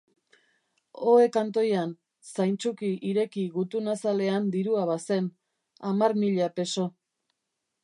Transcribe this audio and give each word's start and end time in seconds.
Ohe 1.09 1.25
kantoian 1.35 1.91
zaintsuki 2.29 2.89
ireki 3.11 3.45
gutun-azalean 3.59 4.49
dirua 4.57 4.89
bazen, 4.93 5.31
hamar 5.91 6.19
mila 6.25 6.51
peso. 6.61 6.91